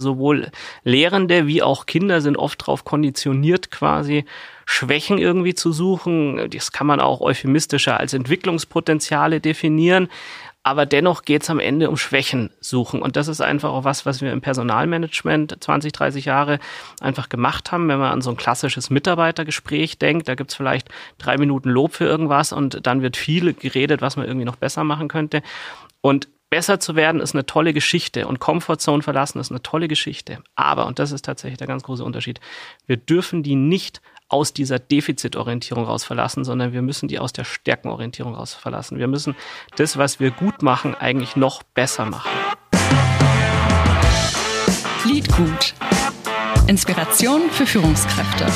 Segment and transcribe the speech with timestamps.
[0.00, 0.50] Sowohl
[0.82, 4.24] Lehrende wie auch Kinder sind oft darauf konditioniert, quasi
[4.64, 6.48] Schwächen irgendwie zu suchen.
[6.50, 10.08] Das kann man auch euphemistischer als Entwicklungspotenziale definieren.
[10.62, 13.00] Aber dennoch geht es am Ende um Schwächen suchen.
[13.00, 16.58] Und das ist einfach auch was, was wir im Personalmanagement 20, 30 Jahre
[17.00, 17.88] einfach gemacht haben.
[17.88, 20.88] Wenn man an so ein klassisches Mitarbeitergespräch denkt, da gibt's vielleicht
[21.18, 24.84] drei Minuten Lob für irgendwas und dann wird viel geredet, was man irgendwie noch besser
[24.84, 25.42] machen könnte.
[26.02, 30.42] Und Besser zu werden ist eine tolle Geschichte und Comfortzone verlassen ist eine tolle Geschichte.
[30.56, 32.40] Aber, und das ist tatsächlich der ganz große Unterschied,
[32.86, 37.44] wir dürfen die nicht aus dieser Defizitorientierung raus verlassen, sondern wir müssen die aus der
[37.44, 38.98] Stärkenorientierung raus verlassen.
[38.98, 39.36] Wir müssen
[39.76, 42.28] das, was wir gut machen, eigentlich noch besser machen.
[45.04, 45.74] Liedgut.
[46.66, 48.46] Inspiration für Führungskräfte.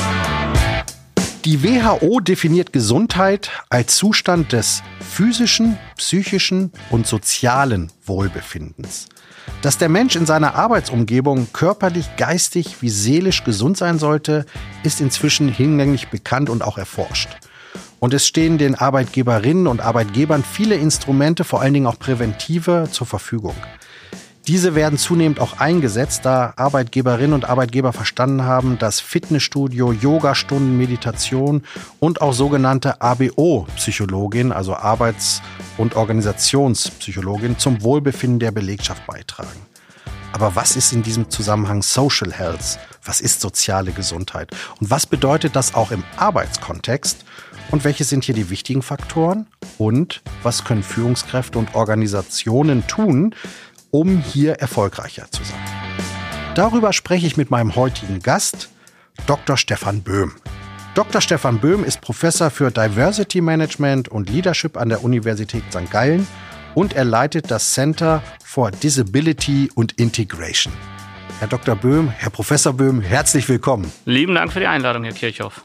[1.45, 9.09] Die WHO definiert Gesundheit als Zustand des physischen, psychischen und sozialen Wohlbefindens.
[9.61, 14.47] Dass der Mensch in seiner Arbeitsumgebung körperlich, geistig wie seelisch gesund sein sollte,
[14.85, 17.29] ist inzwischen hinlänglich bekannt und auch erforscht.
[18.01, 23.07] Und es stehen den Arbeitgeberinnen und Arbeitgebern viele Instrumente, vor allen Dingen auch präventive, zur
[23.07, 23.55] Verfügung.
[24.47, 31.63] Diese werden zunehmend auch eingesetzt, da Arbeitgeberinnen und Arbeitgeber verstanden haben, dass Fitnessstudio, Yogastunden, Meditation
[31.99, 35.41] und auch sogenannte ABO-Psychologin, also Arbeits-
[35.79, 39.67] und Organisationspsychologin, zum Wohlbefinden der Belegschaft beitragen.
[40.33, 42.79] Aber was ist in diesem Zusammenhang Social Health?
[43.03, 44.51] Was ist soziale Gesundheit?
[44.79, 47.25] Und was bedeutet das auch im Arbeitskontext?
[47.71, 49.47] Und welche sind hier die wichtigen Faktoren?
[49.79, 53.35] Und was können Führungskräfte und Organisationen tun,
[53.95, 55.61] um hier erfolgreicher zu sein.
[56.57, 58.69] Darüber spreche ich mit meinem heutigen Gast,
[59.29, 59.57] Dr.
[59.57, 60.33] Stefan Böhm.
[60.97, 61.21] Dr.
[61.21, 65.89] Stefan Böhm ist Professor für Diversity Management und Leadership an der Universität St.
[65.93, 66.27] Gallen
[66.75, 70.73] und er leitet das Center for Disability und Integration.
[71.39, 71.77] Herr Dr.
[71.77, 73.93] Böhm, Herr Professor Böhm, herzlich willkommen.
[74.07, 75.63] Lieben Dank für die Einladung, Herr Kirchhoff.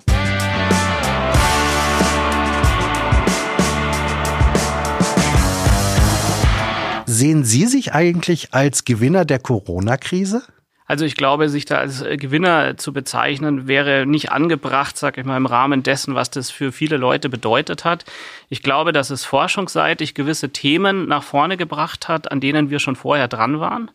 [7.20, 10.42] Sehen Sie sich eigentlich als Gewinner der Corona-Krise?
[10.86, 15.26] Also ich glaube, sich da als äh, Gewinner zu bezeichnen, wäre nicht angebracht, sag ich
[15.26, 18.06] mal, im Rahmen dessen, was das für viele Leute bedeutet hat.
[18.48, 22.96] Ich glaube, dass es forschungsseitig gewisse Themen nach vorne gebracht hat, an denen wir schon
[22.96, 23.92] vorher dran waren.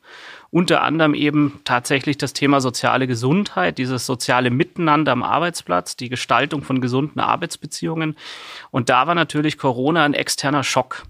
[0.51, 6.61] Unter anderem eben tatsächlich das Thema soziale Gesundheit, dieses soziale Miteinander am Arbeitsplatz, die Gestaltung
[6.61, 8.17] von gesunden Arbeitsbeziehungen.
[8.71, 11.05] Und da war natürlich Corona ein externer Schock.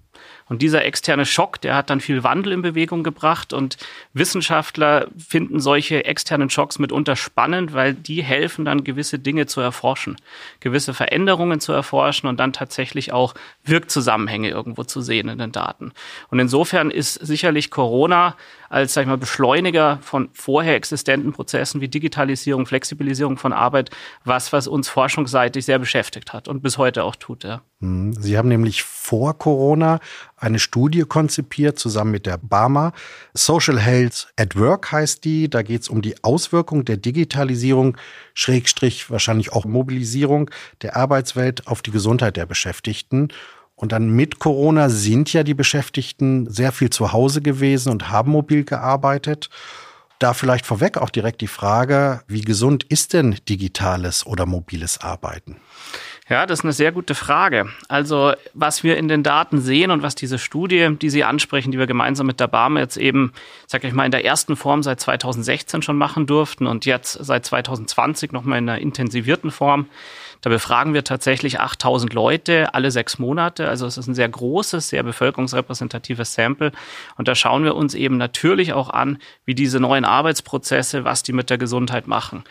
[0.47, 3.79] Und dieser externe Schock, der hat dann viel Wandel in Bewegung gebracht und
[4.13, 10.17] Wissenschaftler finden solche externen Schocks mitunter spannend, weil die helfen dann gewisse Dinge zu erforschen,
[10.61, 13.35] gewisse Veränderungen zu erforschen und dann tatsächlich auch
[13.65, 15.93] Wirkzusammenhänge irgendwo zu sehen in den Daten.
[16.29, 18.37] Und insofern ist sicherlich Corona
[18.75, 23.91] als sag ich mal, Beschleuniger von vorher existenten Prozessen wie Digitalisierung, Flexibilisierung von Arbeit,
[24.25, 27.45] was, was uns forschungsseitig sehr beschäftigt hat und bis heute auch tut.
[27.45, 27.63] Ja.
[27.81, 30.01] Hm, Sie haben nämlich vor Corona
[30.37, 32.93] eine Studie konzipiert, zusammen mit der BAMA.
[33.33, 35.49] Social Health at Work heißt die.
[35.49, 37.97] Da geht es um die Auswirkung der Digitalisierung,
[38.35, 40.51] Schrägstrich wahrscheinlich auch Mobilisierung
[40.83, 43.29] der Arbeitswelt auf die Gesundheit der Beschäftigten.
[43.77, 48.31] Und dann mit Corona sind ja die Beschäftigten sehr viel zu Hause gewesen und haben
[48.31, 49.51] mobil gearbeitet.
[50.21, 55.57] Da vielleicht vorweg auch direkt die Frage, wie gesund ist denn digitales oder mobiles Arbeiten?
[56.27, 57.69] Ja, das ist eine sehr gute Frage.
[57.89, 61.79] Also, was wir in den Daten sehen und was diese Studie, die Sie ansprechen, die
[61.79, 63.33] wir gemeinsam mit der BAM jetzt eben,
[63.67, 67.45] sag ich mal, in der ersten Form seit 2016 schon machen durften und jetzt seit
[67.45, 69.87] 2020 nochmal in einer intensivierten Form,
[70.45, 73.67] da befragen wir tatsächlich 8000 Leute alle sechs Monate.
[73.67, 76.71] Also es ist ein sehr großes, sehr bevölkerungsrepräsentatives Sample.
[77.17, 79.17] Und da schauen wir uns eben natürlich auch an,
[79.47, 82.45] wie diese neuen Arbeitsprozesse, was die mit der Gesundheit machen.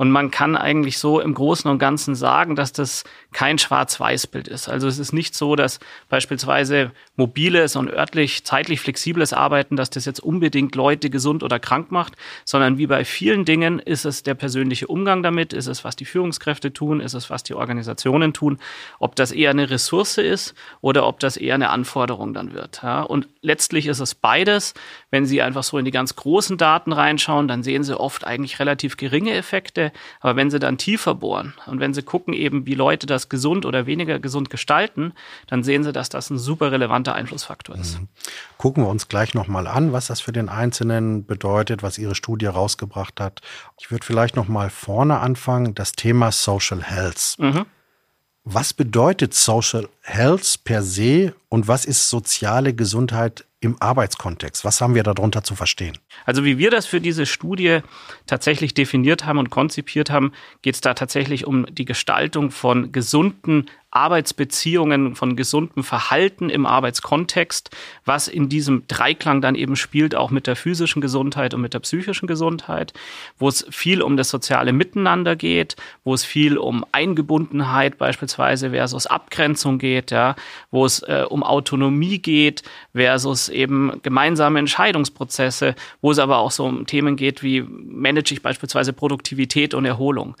[0.00, 4.66] Und man kann eigentlich so im Großen und Ganzen sagen, dass das kein Schwarz-Weiß-Bild ist.
[4.66, 5.78] Also es ist nicht so, dass
[6.08, 11.90] beispielsweise mobiles und örtlich, zeitlich flexibles Arbeiten, dass das jetzt unbedingt Leute gesund oder krank
[11.90, 12.14] macht,
[12.46, 16.06] sondern wie bei vielen Dingen ist es der persönliche Umgang damit, ist es, was die
[16.06, 18.58] Führungskräfte tun, ist es, was die Organisationen tun,
[19.00, 22.80] ob das eher eine Ressource ist oder ob das eher eine Anforderung dann wird.
[22.82, 24.72] Ja, und letztlich ist es beides.
[25.10, 28.60] Wenn Sie einfach so in die ganz großen Daten reinschauen, dann sehen Sie oft eigentlich
[28.60, 29.89] relativ geringe Effekte.
[30.20, 33.66] Aber wenn Sie dann tiefer bohren und wenn Sie gucken eben, wie Leute das gesund
[33.66, 35.12] oder weniger gesund gestalten,
[35.46, 38.00] dann sehen Sie, dass das ein super relevanter Einflussfaktor ist.
[38.00, 38.08] Mhm.
[38.58, 42.46] Gucken wir uns gleich nochmal an, was das für den Einzelnen bedeutet, was Ihre Studie
[42.46, 43.40] rausgebracht hat.
[43.78, 47.36] Ich würde vielleicht nochmal vorne anfangen, das Thema Social Health.
[47.38, 47.66] Mhm.
[48.44, 54.64] Was bedeutet Social Health per se und was ist soziale Gesundheit im Arbeitskontext?
[54.64, 55.98] Was haben wir darunter zu verstehen?
[56.24, 57.80] Also wie wir das für diese Studie
[58.26, 63.66] tatsächlich definiert haben und konzipiert haben, geht es da tatsächlich um die Gestaltung von gesunden
[63.90, 67.70] Arbeitsbeziehungen, von gesundem Verhalten im Arbeitskontext,
[68.04, 71.80] was in diesem Dreiklang dann eben spielt, auch mit der physischen Gesundheit und mit der
[71.80, 72.92] psychischen Gesundheit,
[73.38, 79.06] wo es viel um das soziale Miteinander geht, wo es viel um Eingebundenheit beispielsweise versus
[79.06, 80.36] Abgrenzung geht, ja,
[80.70, 82.62] wo es äh, um Autonomie geht
[82.94, 88.42] versus eben gemeinsame Entscheidungsprozesse, wo es aber auch so um Themen geht wie manage ich
[88.42, 90.36] beispielsweise Produktivität und Erholung.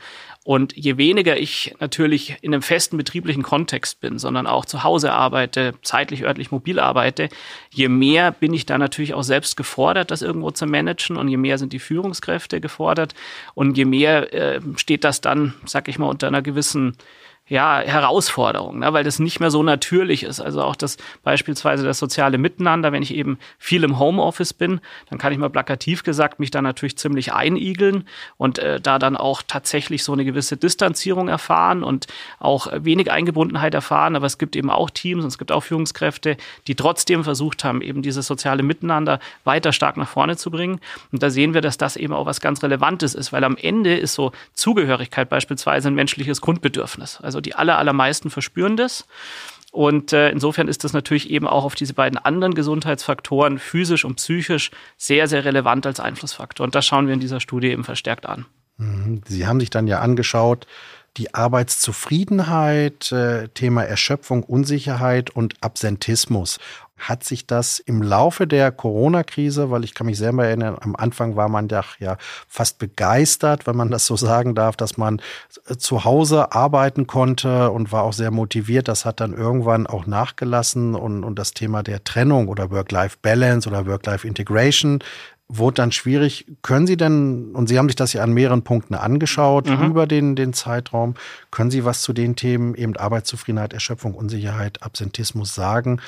[0.50, 5.12] Und je weniger ich natürlich in einem festen betrieblichen Kontext bin, sondern auch zu Hause
[5.12, 7.28] arbeite, zeitlich, örtlich, mobil arbeite,
[7.72, 11.36] je mehr bin ich da natürlich auch selbst gefordert, das irgendwo zu managen und je
[11.36, 13.14] mehr sind die Führungskräfte gefordert
[13.54, 16.96] und je mehr äh, steht das dann, sag ich mal, unter einer gewissen
[17.50, 20.40] ja, Herausforderung, ne, weil das nicht mehr so natürlich ist.
[20.40, 24.80] Also auch das beispielsweise das soziale Miteinander, wenn ich eben viel im Homeoffice bin,
[25.10, 28.04] dann kann ich mal plakativ gesagt mich da natürlich ziemlich einigeln
[28.36, 32.06] und äh, da dann auch tatsächlich so eine gewisse Distanzierung erfahren und
[32.38, 34.14] auch wenig Eingebundenheit erfahren.
[34.14, 36.36] Aber es gibt eben auch Teams und es gibt auch Führungskräfte,
[36.68, 40.78] die trotzdem versucht haben, eben dieses soziale Miteinander weiter stark nach vorne zu bringen.
[41.10, 43.96] Und da sehen wir, dass das eben auch was ganz Relevantes ist, weil am Ende
[43.96, 47.20] ist so Zugehörigkeit beispielsweise ein menschliches Grundbedürfnis.
[47.20, 49.06] Also die aller, allermeisten verspüren das.
[49.72, 54.16] Und äh, insofern ist das natürlich eben auch auf diese beiden anderen Gesundheitsfaktoren, physisch und
[54.16, 56.64] psychisch, sehr, sehr relevant als Einflussfaktor.
[56.64, 58.46] Und das schauen wir in dieser Studie eben verstärkt an.
[58.78, 59.20] Mhm.
[59.26, 60.66] Sie haben sich dann ja angeschaut,
[61.16, 66.58] die Arbeitszufriedenheit, äh, Thema Erschöpfung, Unsicherheit und Absentismus.
[67.00, 71.34] Hat sich das im Laufe der Corona-Krise, weil ich kann mich selber erinnern, am Anfang
[71.34, 72.16] war man ja, ja
[72.46, 75.20] fast begeistert, wenn man das so sagen darf, dass man
[75.66, 78.86] äh, zu Hause arbeiten konnte und war auch sehr motiviert.
[78.86, 83.86] Das hat dann irgendwann auch nachgelassen und, und das Thema der Trennung oder Work-Life-Balance oder
[83.86, 85.00] Work-Life-Integration
[85.50, 86.46] wurde dann schwierig.
[86.62, 89.90] Können Sie denn, und Sie haben sich das ja an mehreren Punkten angeschaut mhm.
[89.90, 91.14] über den, den Zeitraum,
[91.50, 96.00] können Sie was zu den Themen eben Arbeitszufriedenheit, Erschöpfung, Unsicherheit, Absentismus sagen,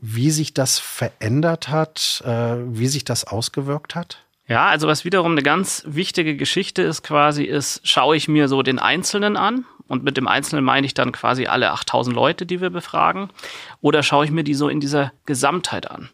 [0.00, 4.24] wie sich das verändert hat, äh, wie sich das ausgewirkt hat?
[4.46, 8.62] Ja, also was wiederum eine ganz wichtige Geschichte ist quasi, ist, schaue ich mir so
[8.62, 12.60] den Einzelnen an und mit dem Einzelnen meine ich dann quasi alle 8000 Leute, die
[12.60, 13.30] wir befragen,
[13.80, 16.08] oder schaue ich mir die so in dieser Gesamtheit an.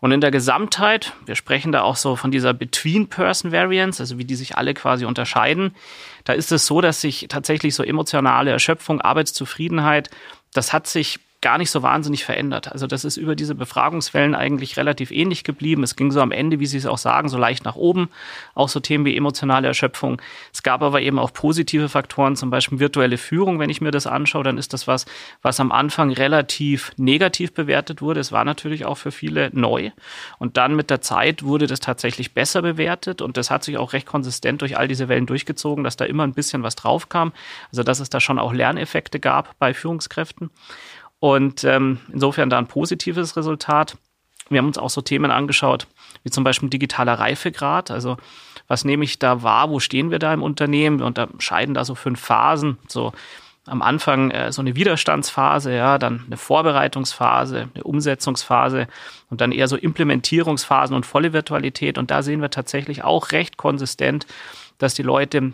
[0.00, 4.34] Und in der Gesamtheit, wir sprechen da auch so von dieser Between-Person-Variance, also wie die
[4.34, 5.74] sich alle quasi unterscheiden,
[6.24, 10.10] da ist es so, dass sich tatsächlich so emotionale Erschöpfung, Arbeitszufriedenheit,
[10.52, 12.72] das hat sich gar nicht so wahnsinnig verändert.
[12.72, 15.82] Also das ist über diese Befragungswellen eigentlich relativ ähnlich geblieben.
[15.82, 18.08] Es ging so am Ende, wie Sie es auch sagen, so leicht nach oben.
[18.54, 20.20] Auch so Themen wie emotionale Erschöpfung.
[20.52, 23.58] Es gab aber eben auch positive Faktoren, zum Beispiel virtuelle Führung.
[23.58, 25.04] Wenn ich mir das anschaue, dann ist das was,
[25.42, 28.20] was am Anfang relativ negativ bewertet wurde.
[28.20, 29.90] Es war natürlich auch für viele neu.
[30.38, 33.20] Und dann mit der Zeit wurde das tatsächlich besser bewertet.
[33.20, 36.24] Und das hat sich auch recht konsistent durch all diese Wellen durchgezogen, dass da immer
[36.24, 37.32] ein bisschen was drauf kam.
[37.70, 40.50] Also dass es da schon auch Lerneffekte gab bei Führungskräften.
[41.20, 43.96] Und ähm, insofern da ein positives Resultat.
[44.48, 45.86] Wir haben uns auch so Themen angeschaut,
[46.22, 47.90] wie zum Beispiel digitaler Reifegrad.
[47.90, 48.16] Also
[48.68, 49.70] was nehme ich da wahr?
[49.70, 50.98] Wo stehen wir da im Unternehmen?
[50.98, 52.78] Wir unterscheiden da so fünf Phasen.
[52.86, 53.12] So
[53.66, 58.86] am Anfang äh, so eine Widerstandsphase, ja, dann eine Vorbereitungsphase, eine Umsetzungsphase
[59.28, 61.98] und dann eher so Implementierungsphasen und volle Virtualität.
[61.98, 64.26] Und da sehen wir tatsächlich auch recht konsistent,
[64.78, 65.52] dass die Leute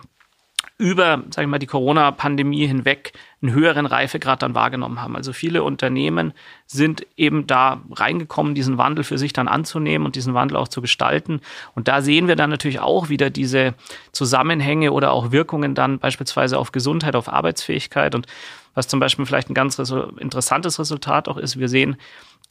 [0.79, 5.17] über, sag ich mal, die Corona-Pandemie hinweg einen höheren Reifegrad dann wahrgenommen haben.
[5.17, 6.33] Also viele Unternehmen
[6.67, 10.81] sind eben da reingekommen, diesen Wandel für sich dann anzunehmen und diesen Wandel auch zu
[10.81, 11.41] gestalten.
[11.75, 13.75] Und da sehen wir dann natürlich auch wieder diese
[14.13, 18.15] Zusammenhänge oder auch Wirkungen dann beispielsweise auf Gesundheit, auf Arbeitsfähigkeit.
[18.15, 18.27] Und
[18.75, 21.97] was zum Beispiel vielleicht ein ganz interessantes Resultat auch ist, wir sehen,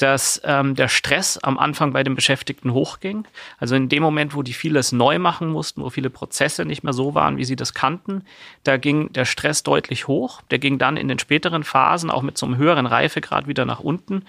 [0.01, 3.27] dass ähm, der Stress am Anfang bei den Beschäftigten hochging.
[3.59, 6.93] Also in dem Moment, wo die vieles neu machen mussten, wo viele Prozesse nicht mehr
[6.93, 8.23] so waren, wie sie das kannten,
[8.63, 10.41] da ging der Stress deutlich hoch.
[10.49, 13.79] Der ging dann in den späteren Phasen auch mit so einem höheren Reifegrad wieder nach
[13.79, 14.25] unten.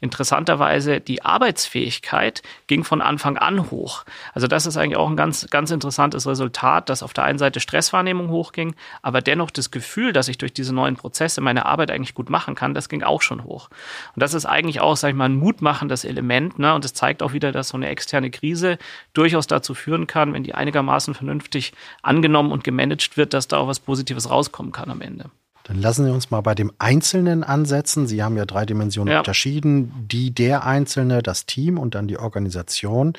[0.00, 4.04] Interessanterweise die Arbeitsfähigkeit ging von Anfang an hoch.
[4.32, 7.60] Also das ist eigentlich auch ein ganz, ganz interessantes Resultat, dass auf der einen Seite
[7.60, 12.14] Stresswahrnehmung hochging, aber dennoch das Gefühl, dass ich durch diese neuen Prozesse meine Arbeit eigentlich
[12.14, 13.68] gut machen kann, das ging auch schon hoch.
[14.14, 16.58] Und das ist eigentlich auch, sag ich mal, ein mutmachendes Element.
[16.58, 16.74] Ne?
[16.74, 18.78] Und es zeigt auch wieder, dass so eine externe Krise
[19.12, 23.66] durchaus dazu führen kann, wenn die einigermaßen vernünftig angenommen und gemanagt wird, dass da auch
[23.68, 25.30] was Positives rauskommen kann am Ende.
[25.70, 28.08] Dann lassen Sie uns mal bei dem Einzelnen ansetzen.
[28.08, 29.18] Sie haben ja drei Dimensionen ja.
[29.20, 29.92] unterschieden.
[30.08, 33.12] Die der Einzelne, das Team und dann die Organisation.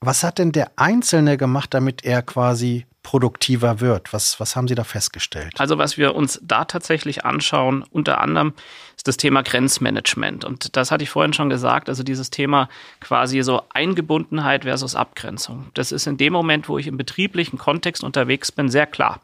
[0.00, 4.12] Was hat denn der Einzelne gemacht, damit er quasi produktiver wird?
[4.12, 5.52] Was, was haben Sie da festgestellt?
[5.58, 8.54] Also was wir uns da tatsächlich anschauen, unter anderem
[9.06, 10.44] das Thema Grenzmanagement.
[10.44, 12.68] Und das hatte ich vorhin schon gesagt, also dieses Thema
[13.00, 15.66] quasi so Eingebundenheit versus Abgrenzung.
[15.74, 19.20] Das ist in dem Moment, wo ich im betrieblichen Kontext unterwegs bin, sehr klar.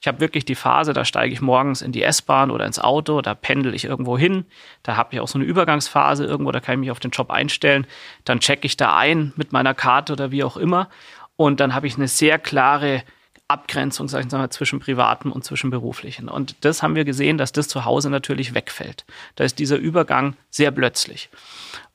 [0.00, 3.20] Ich habe wirklich die Phase, da steige ich morgens in die S-Bahn oder ins Auto,
[3.20, 4.46] da pendel ich irgendwo hin,
[4.82, 7.30] da habe ich auch so eine Übergangsphase irgendwo, da kann ich mich auf den Job
[7.30, 7.86] einstellen,
[8.24, 10.88] dann checke ich da ein mit meiner Karte oder wie auch immer
[11.36, 13.02] und dann habe ich eine sehr klare
[13.50, 16.28] Abgrenzung, sag ich mal, zwischen privatem und zwischen beruflichen.
[16.28, 19.04] Und das haben wir gesehen, dass das zu Hause natürlich wegfällt.
[19.34, 21.28] Da ist dieser Übergang sehr plötzlich.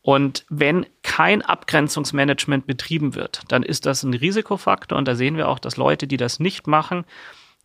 [0.01, 4.97] Und wenn kein Abgrenzungsmanagement betrieben wird, dann ist das ein Risikofaktor.
[4.97, 7.05] Und da sehen wir auch, dass Leute, die das nicht machen,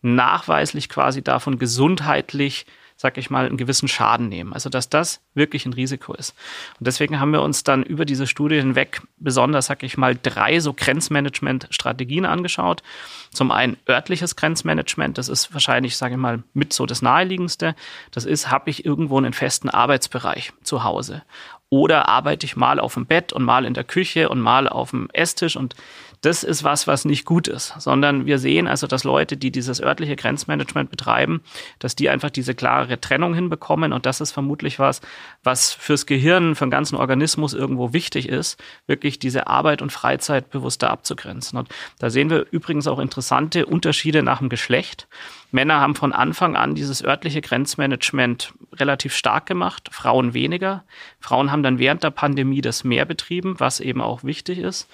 [0.01, 2.65] nachweislich quasi davon gesundheitlich
[3.01, 4.53] sag ich mal, einen gewissen Schaden nehmen.
[4.53, 6.35] Also dass das wirklich ein Risiko ist.
[6.77, 10.59] Und deswegen haben wir uns dann über diese Studie hinweg besonders, sag ich mal, drei
[10.59, 12.83] so Grenzmanagement-Strategien angeschaut.
[13.31, 17.73] Zum einen örtliches Grenzmanagement, das ist wahrscheinlich, sage ich mal, mit so das naheliegendste.
[18.11, 21.23] Das ist, habe ich irgendwo einen festen Arbeitsbereich zu Hause.
[21.69, 24.91] Oder arbeite ich mal auf dem Bett und mal in der Küche und mal auf
[24.91, 25.73] dem Esstisch und
[26.21, 29.81] das ist was, was nicht gut ist, sondern wir sehen also, dass Leute, die dieses
[29.81, 31.41] örtliche Grenzmanagement betreiben,
[31.79, 35.01] dass die einfach diese klare Trennung hinbekommen und das ist vermutlich was,
[35.43, 40.51] was fürs Gehirn, für den ganzen Organismus irgendwo wichtig ist, wirklich diese Arbeit und Freizeit
[40.51, 41.57] bewusster abzugrenzen.
[41.57, 45.07] Und da sehen wir übrigens auch interessante Unterschiede nach dem Geschlecht.
[45.51, 50.83] Männer haben von Anfang an dieses örtliche Grenzmanagement relativ stark gemacht, Frauen weniger.
[51.19, 54.87] Frauen haben dann während der Pandemie das mehr betrieben, was eben auch wichtig ist.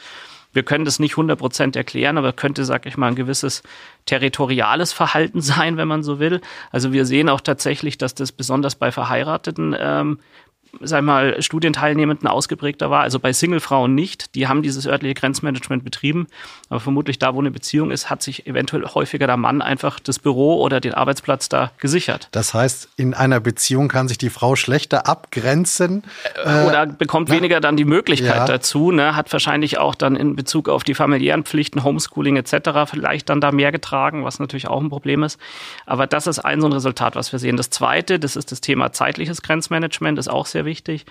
[0.58, 3.62] Wir können das nicht 100 Prozent erklären, aber könnte, sag ich mal, ein gewisses
[4.08, 6.42] territoriales Verhalten sein, wenn man so will.
[6.72, 10.18] Also wir sehen auch tatsächlich, dass das besonders bei Verheirateten ähm,
[10.82, 13.02] sag mal, Studienteilnehmenden ausgeprägter war.
[13.02, 14.36] Also bei Singlefrauen nicht.
[14.36, 16.28] Die haben dieses örtliche Grenzmanagement betrieben.
[16.70, 20.20] Aber vermutlich da, wo eine Beziehung ist, hat sich eventuell häufiger der Mann einfach das
[20.20, 22.28] Büro oder den Arbeitsplatz da gesichert.
[22.32, 26.04] Das heißt, in einer Beziehung kann sich die Frau schlechter abgrenzen.
[26.44, 28.46] Äh, oder bekommt na, weniger dann die Möglichkeit ja.
[28.46, 28.92] dazu.
[28.92, 29.16] Ne?
[29.16, 32.90] Hat wahrscheinlich auch dann in Bezug auf die familiären Pflichten, Homeschooling etc.
[32.90, 35.40] vielleicht dann da mehr getragen, was natürlich auch ein Problem ist.
[35.86, 37.58] Aber das ist ein so ein Resultat, was wir sehen.
[37.58, 41.06] Das zweite, das ist das Thema zeitliches Grenzmanagement, ist auch sehr wichtig,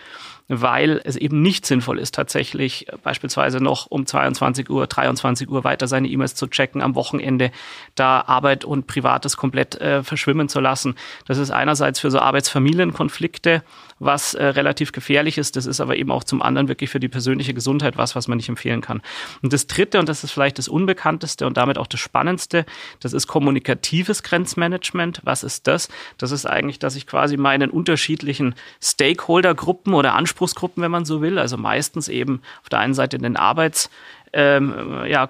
[0.48, 5.88] weil es eben nicht sinnvoll ist, tatsächlich beispielsweise noch um 22 Uhr, 23 Uhr weiter
[5.88, 7.50] seine E-Mails zu checken, am Wochenende
[7.94, 10.94] da Arbeit und Privates komplett äh, verschwimmen zu lassen.
[11.26, 13.62] Das ist einerseits für so Arbeitsfamilienkonflikte
[13.98, 15.56] was äh, relativ gefährlich ist.
[15.56, 18.36] Das ist aber eben auch zum anderen wirklich für die persönliche Gesundheit was, was man
[18.36, 19.00] nicht empfehlen kann.
[19.42, 22.66] Und das Dritte, und das ist vielleicht das Unbekannteste und damit auch das Spannendste,
[23.00, 25.20] das ist kommunikatives Grenzmanagement.
[25.24, 25.88] Was ist das?
[26.18, 31.38] Das ist eigentlich, dass ich quasi meinen unterschiedlichen Stakeholdergruppen oder Anspruchsgruppen, wenn man so will,
[31.38, 33.90] also meistens eben auf der einen Seite den Arbeits
[34.34, 35.26] ähm, ja,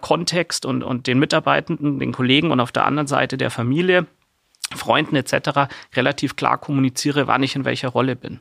[0.66, 4.06] und, und den Mitarbeitenden, den Kollegen und auf der anderen Seite der Familie
[4.74, 5.72] Freunden etc.
[5.94, 8.40] relativ klar kommuniziere, wann ich in welcher Rolle bin.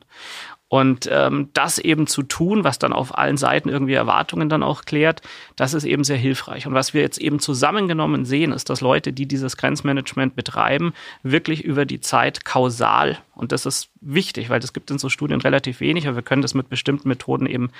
[0.68, 4.84] Und ähm, das eben zu tun, was dann auf allen Seiten irgendwie Erwartungen dann auch
[4.84, 5.22] klärt,
[5.54, 6.66] das ist eben sehr hilfreich.
[6.66, 10.92] Und was wir jetzt eben zusammengenommen sehen, ist, dass Leute, die dieses Grenzmanagement betreiben,
[11.22, 15.42] wirklich über die Zeit kausal und das ist wichtig, weil es gibt in so Studien
[15.42, 17.70] relativ wenig, aber wir können das mit bestimmten Methoden eben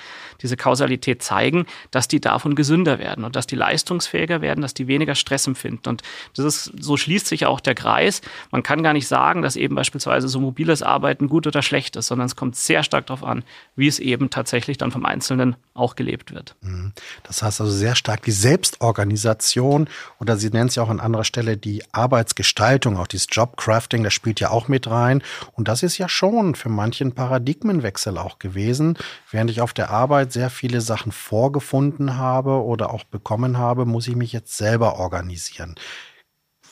[0.42, 4.86] diese Kausalität zeigen, dass die davon gesünder werden und dass die leistungsfähiger werden, dass die
[4.86, 5.88] weniger Stress empfinden.
[5.88, 6.02] Und
[6.36, 8.20] das ist, so schließt sich auch der Kreis.
[8.50, 12.08] Man kann gar nicht sagen, dass eben beispielsweise so mobiles Arbeiten gut oder schlecht ist,
[12.08, 15.96] sondern es kommt sehr stark darauf an, wie es eben tatsächlich dann vom Einzelnen auch
[15.96, 16.56] gelebt wird.
[16.60, 16.92] Mhm.
[17.22, 21.24] Das heißt also sehr stark die Selbstorganisation oder Sie nennen es ja auch an anderer
[21.24, 25.22] Stelle die Arbeitsgestaltung, auch dieses Jobcrafting, das spielt ja auch mit rein.
[25.52, 28.96] Und das ist ja schon für manchen Paradigmenwechsel auch gewesen.
[29.30, 34.08] Während ich auf der Arbeit sehr viele Sachen vorgefunden habe oder auch bekommen habe, muss
[34.08, 35.74] ich mich jetzt selber organisieren.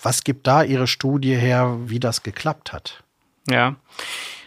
[0.03, 3.03] Was gibt da Ihre Studie her, wie das geklappt hat?
[3.49, 3.77] Ja.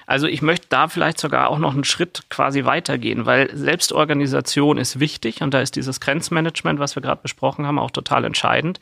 [0.10, 5.02] Also ich möchte da vielleicht sogar auch noch einen Schritt quasi weitergehen, weil Selbstorganisation ist
[5.02, 8.80] wichtig und da ist dieses Grenzmanagement, was wir gerade besprochen haben, auch total entscheidend.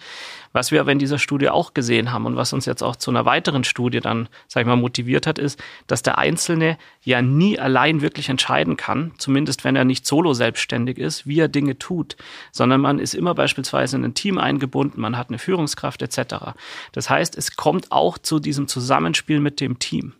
[0.53, 3.09] Was wir aber in dieser Studie auch gesehen haben und was uns jetzt auch zu
[3.09, 7.57] einer weiteren Studie dann, sag ich mal, motiviert hat, ist, dass der Einzelne ja nie
[7.57, 12.17] allein wirklich entscheiden kann, zumindest wenn er nicht solo selbstständig ist, wie er Dinge tut,
[12.51, 16.53] sondern man ist immer beispielsweise in ein Team eingebunden, man hat eine Führungskraft etc.
[16.91, 20.13] Das heißt, es kommt auch zu diesem Zusammenspiel mit dem Team.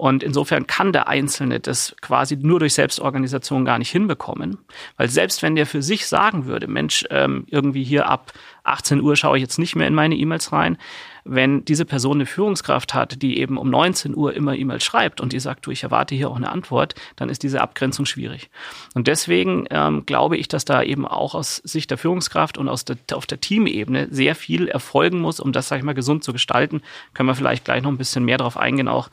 [0.00, 4.56] Und insofern kann der Einzelne das quasi nur durch Selbstorganisation gar nicht hinbekommen,
[4.96, 8.32] weil selbst wenn der für sich sagen würde, Mensch, ähm, irgendwie hier ab
[8.64, 10.78] 18 Uhr schaue ich jetzt nicht mehr in meine E-Mails rein,
[11.24, 15.34] wenn diese Person eine Führungskraft hat, die eben um 19 Uhr immer E-Mail schreibt und
[15.34, 18.48] die sagt, du, ich erwarte hier auch eine Antwort, dann ist diese Abgrenzung schwierig.
[18.94, 22.86] Und deswegen ähm, glaube ich, dass da eben auch aus Sicht der Führungskraft und aus
[22.86, 26.32] der, auf der Teamebene sehr viel erfolgen muss, um das, sag ich mal, gesund zu
[26.32, 26.80] gestalten.
[27.12, 29.10] Können wir vielleicht gleich noch ein bisschen mehr darauf eingehen, auch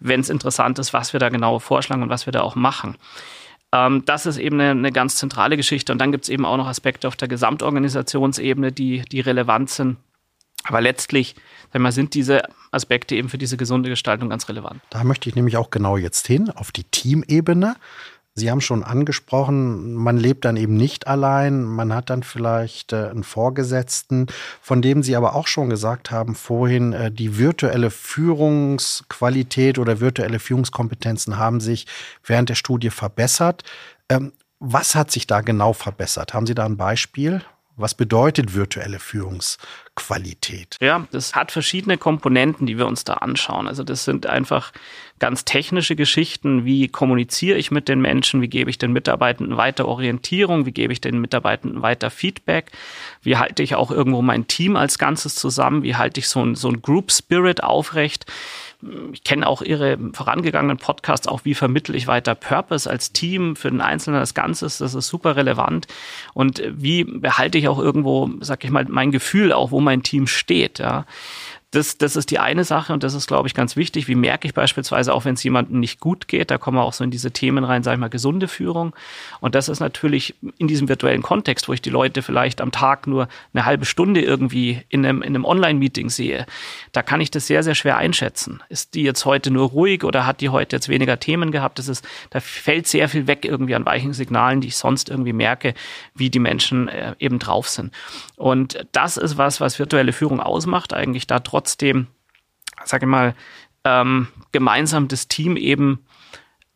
[0.00, 2.96] wenn es interessant ist, was wir da genau vorschlagen und was wir da auch machen.
[3.72, 5.92] Ähm, das ist eben eine, eine, ganz zentrale Geschichte.
[5.92, 9.96] Und dann gibt es eben auch noch Aspekte auf der Gesamtorganisationsebene, die, die relevant sind.
[10.64, 11.36] Aber letztlich
[11.72, 14.82] mal, sind diese Aspekte eben für diese gesunde Gestaltung ganz relevant.
[14.90, 17.76] Da möchte ich nämlich auch genau jetzt hin, auf die Teamebene.
[18.40, 23.10] Sie haben schon angesprochen, man lebt dann eben nicht allein, man hat dann vielleicht äh,
[23.10, 24.26] einen Vorgesetzten,
[24.60, 30.40] von dem Sie aber auch schon gesagt haben vorhin, äh, die virtuelle Führungsqualität oder virtuelle
[30.40, 31.86] Führungskompetenzen haben sich
[32.24, 33.62] während der Studie verbessert.
[34.08, 36.34] Ähm, was hat sich da genau verbessert?
[36.34, 37.42] Haben Sie da ein Beispiel?
[37.76, 40.76] Was bedeutet virtuelle Führungsqualität?
[40.80, 43.66] Ja, das hat verschiedene Komponenten, die wir uns da anschauen.
[43.66, 44.72] Also das sind einfach
[45.18, 49.86] ganz technische Geschichten, wie kommuniziere ich mit den Menschen, wie gebe ich den Mitarbeitenden weiter
[49.86, 52.72] Orientierung, wie gebe ich den Mitarbeitenden weiter Feedback,
[53.22, 56.54] wie halte ich auch irgendwo mein Team als Ganzes zusammen, wie halte ich so ein,
[56.56, 58.26] so ein Group Spirit aufrecht
[59.12, 63.70] ich kenne auch Ihre vorangegangenen Podcasts, auch wie vermittle ich weiter Purpose als Team für
[63.70, 65.86] den Einzelnen als Ganzes, das ist super relevant.
[66.34, 70.26] Und wie behalte ich auch irgendwo, sag ich mal, mein Gefühl auch, wo mein Team
[70.26, 71.04] steht, ja.
[71.72, 74.08] Das, das ist die eine Sache und das ist, glaube ich, ganz wichtig.
[74.08, 76.92] Wie merke ich beispielsweise auch, wenn es jemandem nicht gut geht, da kommen wir auch
[76.92, 78.92] so in diese Themen rein, sage ich mal, gesunde Führung.
[79.38, 83.06] Und das ist natürlich in diesem virtuellen Kontext, wo ich die Leute vielleicht am Tag
[83.06, 86.44] nur eine halbe Stunde irgendwie in einem, in einem Online-Meeting sehe,
[86.90, 88.64] da kann ich das sehr, sehr schwer einschätzen.
[88.68, 91.78] Ist die jetzt heute nur ruhig oder hat die heute jetzt weniger Themen gehabt?
[91.78, 95.32] Das ist, da fällt sehr viel weg irgendwie an weichen Signalen, die ich sonst irgendwie
[95.32, 95.74] merke,
[96.16, 97.94] wie die Menschen äh, eben drauf sind.
[98.34, 102.06] Und das ist was, was virtuelle Führung ausmacht, eigentlich da trotzdem trotzdem,
[102.84, 103.34] sage ich mal,
[103.84, 106.04] ähm, gemeinsam das Team eben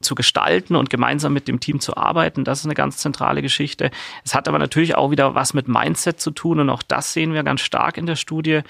[0.00, 2.44] zu gestalten und gemeinsam mit dem Team zu arbeiten.
[2.44, 3.90] Das ist eine ganz zentrale Geschichte.
[4.22, 7.32] Es hat aber natürlich auch wieder was mit Mindset zu tun und auch das sehen
[7.32, 8.60] wir ganz stark in der Studie,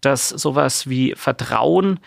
[0.00, 2.00] dass sowas wie Vertrauen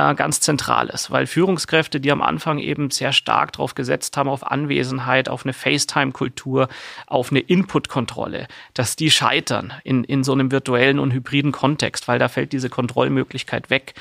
[0.00, 4.28] äh, ganz zentral ist, weil Führungskräfte, die am Anfang eben sehr stark darauf gesetzt haben,
[4.28, 6.68] auf Anwesenheit, auf eine FaceTime-Kultur,
[7.06, 12.18] auf eine Input-Kontrolle, dass die scheitern in, in so einem virtuellen und hybriden Kontext, weil
[12.18, 13.94] da fällt diese Kontrollmöglichkeit weg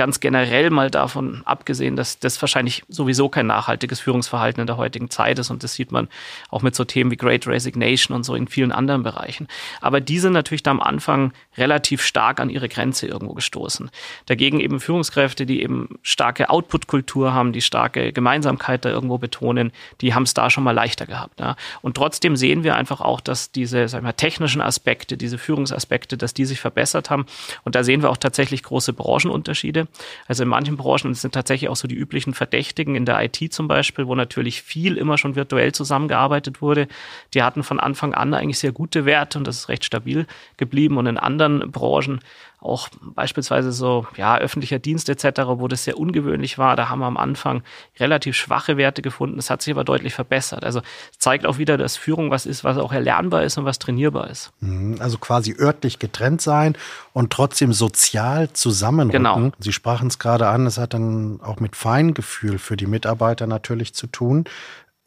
[0.00, 5.10] ganz generell mal davon abgesehen, dass das wahrscheinlich sowieso kein nachhaltiges Führungsverhalten in der heutigen
[5.10, 5.50] Zeit ist.
[5.50, 6.08] Und das sieht man
[6.48, 9.46] auch mit so Themen wie Great Resignation und so in vielen anderen Bereichen.
[9.82, 13.90] Aber die sind natürlich da am Anfang relativ stark an ihre Grenze irgendwo gestoßen.
[14.24, 20.14] Dagegen eben Führungskräfte, die eben starke Output-Kultur haben, die starke Gemeinsamkeit da irgendwo betonen, die
[20.14, 21.40] haben es da schon mal leichter gehabt.
[21.40, 21.56] Ja.
[21.82, 26.34] Und trotzdem sehen wir einfach auch, dass diese sagen wir, technischen Aspekte, diese Führungsaspekte, dass
[26.34, 27.26] die sich verbessert haben.
[27.64, 29.88] Und da sehen wir auch tatsächlich große Branchenunterschiede.
[30.26, 33.68] Also in manchen Branchen, sind tatsächlich auch so die üblichen Verdächtigen in der IT zum
[33.68, 36.88] Beispiel, wo natürlich viel immer schon virtuell zusammengearbeitet wurde,
[37.34, 40.26] die hatten von Anfang an eigentlich sehr gute Werte und das ist recht stabil
[40.56, 40.98] geblieben.
[40.98, 42.20] Und in anderen Branchen
[42.60, 47.06] auch beispielsweise so ja öffentlicher Dienst etc., wo das sehr ungewöhnlich war, da haben wir
[47.06, 47.62] am Anfang
[47.98, 49.38] relativ schwache Werte gefunden.
[49.38, 50.64] Es hat sich aber deutlich verbessert.
[50.64, 53.78] Also es zeigt auch wieder, dass Führung was ist, was auch erlernbar ist und was
[53.78, 54.52] trainierbar ist.
[54.60, 54.96] Mhm.
[55.00, 56.76] Also quasi örtlich getrennt sein
[57.14, 59.24] und trotzdem sozial zusammenrücken.
[59.24, 59.52] Genau.
[59.58, 63.94] Sie sprachen es gerade an, es hat dann auch mit Feingefühl für die Mitarbeiter natürlich
[63.94, 64.44] zu tun.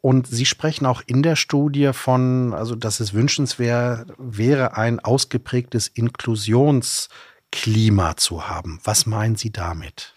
[0.00, 5.88] Und Sie sprechen auch in der Studie von, also dass es wünschenswert wäre, ein ausgeprägtes
[5.88, 7.08] Inklusions-
[7.54, 8.80] Klima zu haben.
[8.82, 10.12] Was meinen Sie damit?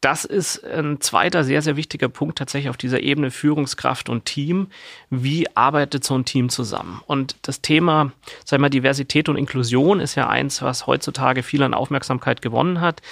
[0.00, 4.68] Das ist ein zweiter sehr, sehr wichtiger Punkt tatsächlich auf dieser Ebene Führungskraft und Team.
[5.10, 7.00] Wie arbeitet so ein Team zusammen?
[7.06, 8.12] Und das Thema,
[8.44, 13.02] sag mal, Diversität und Inklusion ist ja eins, was heutzutage viel an Aufmerksamkeit gewonnen hat.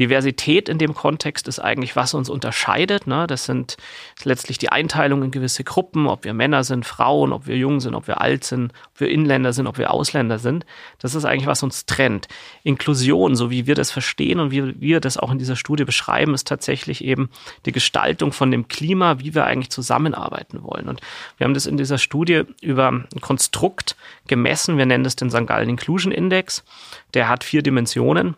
[0.00, 3.06] Diversität in dem Kontext ist eigentlich, was uns unterscheidet.
[3.06, 3.26] Ne?
[3.26, 3.76] Das sind
[4.24, 7.94] letztlich die Einteilung in gewisse Gruppen, ob wir Männer sind, Frauen, ob wir jung sind,
[7.94, 10.64] ob wir alt sind, ob wir Inländer sind, ob wir Ausländer sind.
[10.98, 12.28] Das ist eigentlich, was uns trennt.
[12.62, 16.32] Inklusion, so wie wir das verstehen und wie wir das auch in dieser Studie beschreiben,
[16.32, 17.28] ist tatsächlich eben
[17.66, 20.88] die Gestaltung von dem Klima, wie wir eigentlich zusammenarbeiten wollen.
[20.88, 21.00] Und
[21.36, 24.78] wir haben das in dieser Studie über ein Konstrukt gemessen.
[24.78, 25.46] Wir nennen das den St.
[25.46, 26.64] Gallen Inclusion Index.
[27.12, 28.34] Der hat vier Dimensionen.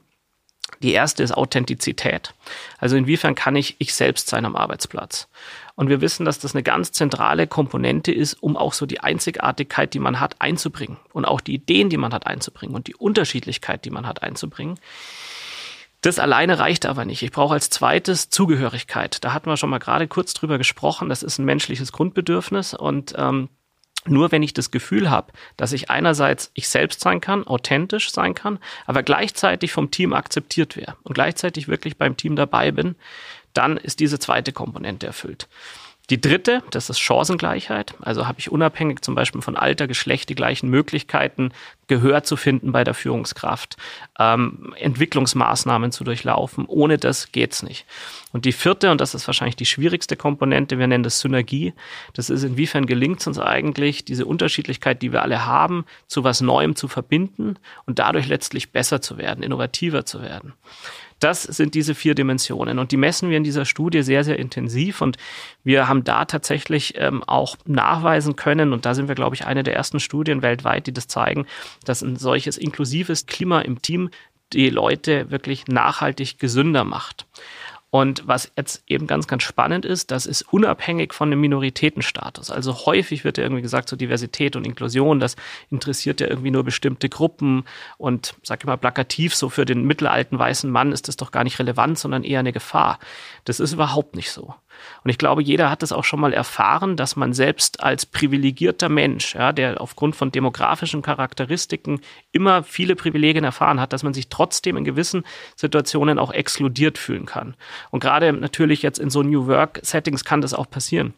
[0.83, 2.35] Die erste ist Authentizität.
[2.79, 5.29] Also inwiefern kann ich ich selbst sein am Arbeitsplatz?
[5.75, 9.95] Und wir wissen, dass das eine ganz zentrale Komponente ist, um auch so die Einzigartigkeit,
[9.95, 13.85] die man hat, einzubringen und auch die Ideen, die man hat, einzubringen und die Unterschiedlichkeit,
[13.85, 14.79] die man hat, einzubringen.
[16.03, 17.23] Das alleine reicht aber nicht.
[17.23, 19.23] Ich brauche als zweites Zugehörigkeit.
[19.25, 21.09] Da hatten wir schon mal gerade kurz drüber gesprochen.
[21.09, 23.49] Das ist ein menschliches Grundbedürfnis und ähm,
[24.05, 28.35] nur wenn ich das Gefühl habe, dass ich einerseits ich selbst sein kann, authentisch sein
[28.35, 32.97] kann, aber gleichzeitig vom Team akzeptiert wäre und gleichzeitig wirklich beim Team dabei bin,
[33.55, 35.49] dann ist diese zweite Komponente erfüllt.
[36.13, 37.95] Die dritte, das ist Chancengleichheit.
[38.03, 41.53] Also habe ich unabhängig zum Beispiel von Alter, Geschlecht die gleichen Möglichkeiten,
[41.87, 43.79] Gehör zu finden bei der Führungskraft,
[44.19, 46.67] ähm, Entwicklungsmaßnahmen zu durchlaufen.
[46.67, 47.87] Ohne das geht's nicht.
[48.31, 51.73] Und die vierte, und das ist wahrscheinlich die schwierigste Komponente, wir nennen das Synergie.
[52.13, 56.43] Das ist, inwiefern gelingt es uns eigentlich, diese Unterschiedlichkeit, die wir alle haben, zu was
[56.43, 60.53] Neuem zu verbinden und dadurch letztlich besser zu werden, innovativer zu werden.
[61.23, 65.01] Das sind diese vier Dimensionen und die messen wir in dieser Studie sehr, sehr intensiv
[65.01, 65.19] und
[65.63, 69.63] wir haben da tatsächlich ähm, auch nachweisen können und da sind wir, glaube ich, eine
[69.63, 71.47] der ersten Studien weltweit, die das zeigen,
[71.85, 74.11] dass ein solches inklusives Klima im Team
[74.53, 77.27] die Leute wirklich nachhaltig gesünder macht.
[77.95, 82.51] Und was jetzt eben ganz, ganz spannend ist, das ist unabhängig von dem Minoritätenstatus.
[82.51, 85.37] Also häufig wird ja irgendwie gesagt, so Diversität und Inklusion, das
[85.71, 87.65] interessiert ja irgendwie nur bestimmte Gruppen
[87.99, 91.45] und sag ich mal plakativ, so für den mittelalten weißen Mann ist das doch gar
[91.45, 92.99] nicht relevant, sondern eher eine Gefahr.
[93.45, 94.55] Das ist überhaupt nicht so.
[95.05, 98.89] Und ich glaube, jeder hat es auch schon mal erfahren, dass man selbst als privilegierter
[98.89, 102.01] Mensch, ja, der aufgrund von demografischen Charakteristiken
[102.33, 105.25] immer viele Privilegien erfahren hat, dass man sich trotzdem in gewissen
[105.57, 107.55] Situationen auch exkludiert fühlen kann.
[107.91, 111.15] Und gerade natürlich jetzt in so New Work Settings kann das auch passieren.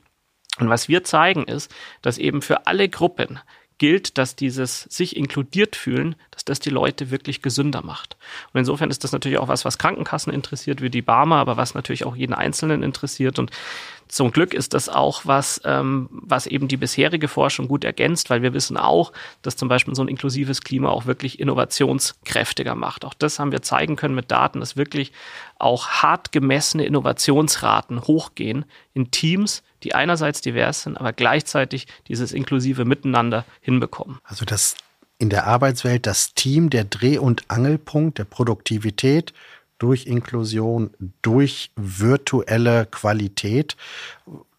[0.59, 3.41] Und was wir zeigen ist, dass eben für alle Gruppen
[3.79, 8.17] gilt, dass dieses sich inkludiert fühlen, dass das die Leute wirklich gesünder macht.
[8.53, 11.75] Und insofern ist das natürlich auch was, was Krankenkassen interessiert, wie die Barmer, aber was
[11.75, 13.39] natürlich auch jeden Einzelnen interessiert.
[13.39, 13.51] Und
[14.09, 18.43] zum Glück ist das auch was, ähm, was eben die bisherige Forschung gut ergänzt, weil
[18.43, 19.13] wir wissen auch,
[19.43, 23.05] dass zum Beispiel so ein inklusives Klima auch wirklich innovationskräftiger macht.
[23.05, 25.13] Auch das haben wir zeigen können mit Daten, dass wirklich
[25.59, 32.85] auch hart gemessene Innovationsraten hochgehen in Teams, die einerseits divers sind, aber gleichzeitig dieses inklusive
[32.85, 34.19] Miteinander hinbekommen.
[34.25, 34.77] Also das
[35.19, 39.33] in der Arbeitswelt das Team der Dreh- und Angelpunkt der Produktivität
[39.79, 40.91] durch Inklusion,
[41.23, 43.77] durch virtuelle Qualität,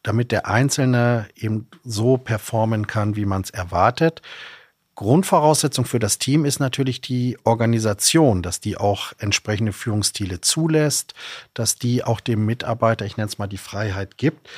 [0.04, 4.21] damit der Einzelne eben so performen kann, wie man es erwartet.
[4.95, 11.13] Grundvoraussetzung für das Team ist natürlich die Organisation, dass die auch entsprechende Führungsstile zulässt,
[11.54, 14.49] dass die auch dem Mitarbeiter, ich nenne es mal, die Freiheit gibt.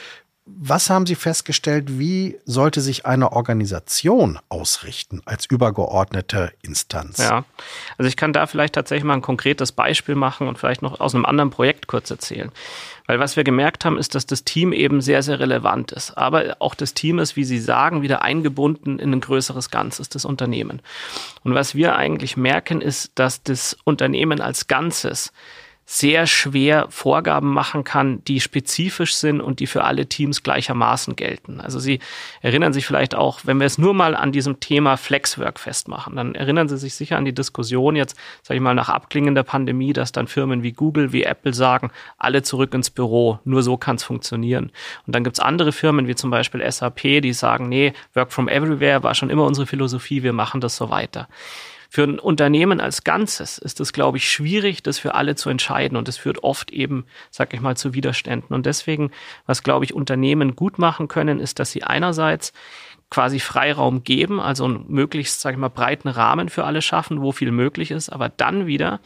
[0.49, 7.17] Was haben Sie festgestellt, wie sollte sich eine Organisation ausrichten als übergeordnete Instanz?
[7.17, 7.43] Ja,
[7.97, 11.13] also ich kann da vielleicht tatsächlich mal ein konkretes Beispiel machen und vielleicht noch aus
[11.13, 12.51] einem anderen Projekt kurz erzählen.
[13.07, 16.17] Weil was wir gemerkt haben, ist, dass das Team eben sehr, sehr relevant ist.
[16.17, 20.23] Aber auch das Team ist, wie Sie sagen, wieder eingebunden in ein größeres Ganzes, das
[20.23, 20.81] Unternehmen.
[21.43, 25.33] Und was wir eigentlich merken, ist, dass das Unternehmen als Ganzes
[25.89, 31.61] sehr schwer Vorgaben machen kann, die spezifisch sind und die für alle Teams gleichermaßen gelten.
[31.61, 31.99] Also Sie
[32.41, 36.35] erinnern sich vielleicht auch, wenn wir es nur mal an diesem Thema Flexwork festmachen, dann
[36.35, 39.93] erinnern Sie sich sicher an die Diskussion jetzt, sage ich mal, nach Abklingen der Pandemie,
[39.93, 43.95] dass dann Firmen wie Google, wie Apple sagen, alle zurück ins Büro, nur so kann
[43.95, 44.73] es funktionieren.
[45.05, 49.03] Und dann gibt's andere Firmen wie zum Beispiel SAP, die sagen, nee, Work from Everywhere
[49.03, 51.29] war schon immer unsere Philosophie, wir machen das so weiter.
[51.89, 55.97] Für ein Unternehmen als Ganzes ist es, glaube ich, schwierig, das für alle zu entscheiden.
[55.97, 58.55] Und es führt oft eben, sag ich mal, zu Widerständen.
[58.55, 59.11] Und deswegen,
[59.45, 62.53] was, glaube ich, Unternehmen gut machen können, ist, dass sie einerseits
[63.09, 67.31] quasi Freiraum geben, also einen möglichst, sag ich mal, breiten Rahmen für alle schaffen, wo
[67.31, 68.99] viel möglich ist, aber dann wieder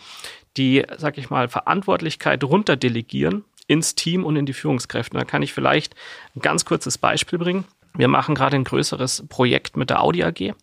[0.58, 5.18] die, sag ich mal, Verantwortlichkeit runterdelegieren ins Team und in die Führungskräfte.
[5.18, 5.96] Da kann ich vielleicht
[6.36, 7.66] ein ganz kurzes Beispiel bringen.
[7.94, 10.56] Wir machen gerade ein größeres Projekt mit der Audi AG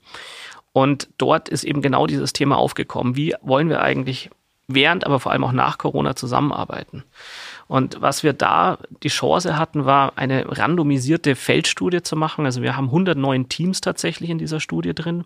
[0.78, 3.16] und dort ist eben genau dieses Thema aufgekommen.
[3.16, 4.30] Wie wollen wir eigentlich
[4.68, 7.02] während, aber vor allem auch nach Corona zusammenarbeiten?
[7.68, 12.46] Und was wir da die Chance hatten, war eine randomisierte Feldstudie zu machen.
[12.46, 15.24] Also wir haben 109 Teams tatsächlich in dieser Studie drin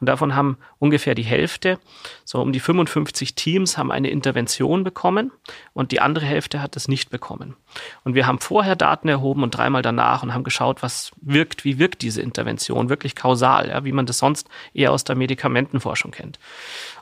[0.00, 1.78] und davon haben ungefähr die Hälfte,
[2.24, 5.32] so um die 55 Teams haben eine Intervention bekommen
[5.74, 7.56] und die andere Hälfte hat es nicht bekommen.
[8.04, 11.78] Und wir haben vorher Daten erhoben und dreimal danach und haben geschaut, was wirkt, wie
[11.78, 16.38] wirkt diese Intervention, wirklich kausal, ja, wie man das sonst eher aus der Medikamentenforschung kennt.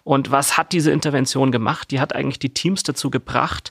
[0.03, 1.91] Und was hat diese Intervention gemacht?
[1.93, 3.71] Die hat eigentlich die Teams dazu gebracht,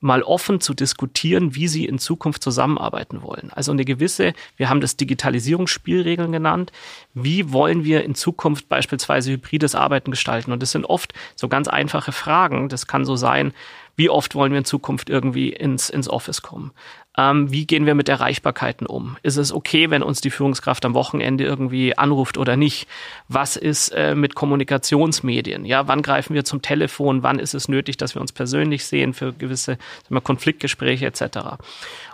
[0.00, 3.50] mal offen zu diskutieren, wie sie in Zukunft zusammenarbeiten wollen.
[3.52, 6.72] Also eine gewisse, wir haben das Digitalisierungsspielregeln genannt.
[7.12, 10.52] Wie wollen wir in Zukunft beispielsweise hybrides Arbeiten gestalten?
[10.52, 12.68] Und das sind oft so ganz einfache Fragen.
[12.70, 13.52] Das kann so sein,
[13.96, 16.72] wie oft wollen wir in Zukunft irgendwie ins, ins Office kommen?
[17.20, 19.16] Ähm, wie gehen wir mit Erreichbarkeiten um?
[19.22, 22.88] Ist es okay, wenn uns die Führungskraft am Wochenende irgendwie anruft oder nicht?
[23.28, 25.66] Was ist äh, mit Kommunikationsmedien?
[25.66, 27.22] Ja, wann greifen wir zum Telefon?
[27.22, 29.76] Wann ist es nötig, dass wir uns persönlich sehen für gewisse
[30.08, 31.58] wir, Konfliktgespräche etc.?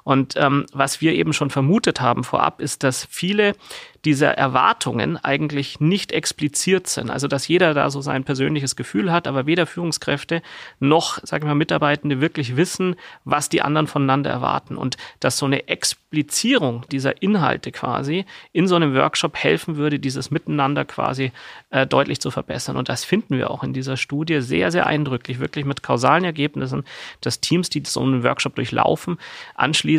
[0.06, 3.54] Und ähm, was wir eben schon vermutet haben vorab, ist, dass viele
[4.04, 7.10] dieser Erwartungen eigentlich nicht expliziert sind.
[7.10, 10.42] Also dass jeder da so sein persönliches Gefühl hat, aber weder Führungskräfte
[10.78, 14.76] noch, sagen wir mal, Mitarbeitende wirklich wissen, was die anderen voneinander erwarten.
[14.76, 20.30] Und dass so eine Explizierung dieser Inhalte quasi in so einem Workshop helfen würde, dieses
[20.30, 21.32] Miteinander quasi
[21.70, 22.76] äh, deutlich zu verbessern.
[22.76, 26.84] Und das finden wir auch in dieser Studie sehr, sehr eindrücklich, wirklich mit kausalen Ergebnissen,
[27.22, 29.18] dass Teams, die so einen Workshop durchlaufen,
[29.56, 29.95] anschließend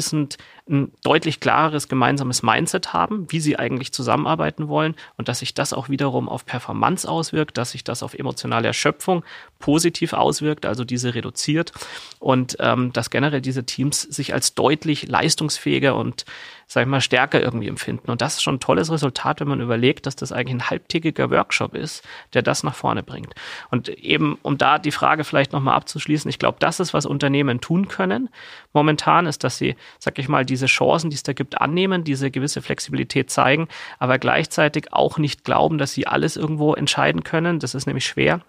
[0.69, 5.73] ein deutlich klareres gemeinsames Mindset haben, wie sie eigentlich zusammenarbeiten wollen und dass sich das
[5.73, 9.23] auch wiederum auf Performance auswirkt, dass sich das auf emotionale Erschöpfung
[9.59, 11.71] positiv auswirkt, also diese reduziert
[12.19, 16.25] und ähm, dass generell diese Teams sich als deutlich leistungsfähiger und
[16.67, 18.11] sag ich mal, stärker irgendwie empfinden.
[18.11, 21.31] Und das ist schon ein tolles Resultat, wenn man überlegt, dass das eigentlich ein halbtägiger
[21.31, 23.33] Workshop ist, der das nach vorne bringt.
[23.71, 27.61] Und eben, um da die Frage vielleicht nochmal abzuschließen, ich glaube, das ist, was Unternehmen
[27.61, 28.29] tun können
[28.73, 32.31] momentan, ist, dass sie, sag ich mal, diese Chancen, die es da gibt, annehmen, diese
[32.31, 37.59] gewisse Flexibilität zeigen, aber gleichzeitig auch nicht glauben, dass sie alles irgendwo entscheiden können.
[37.59, 38.41] Das ist nämlich schwer